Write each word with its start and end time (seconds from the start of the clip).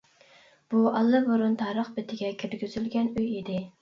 بۇ 0.73 0.81
ئاللىبۇرۇن 0.99 1.53
تارىخ 1.59 1.91
بېتىگە 1.99 2.33
كىرگۈزۈلگەن 2.45 3.13
ئۆي 3.19 3.29
ئىدى. 3.43 3.61